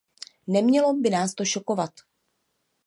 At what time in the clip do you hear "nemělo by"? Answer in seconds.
0.47-1.09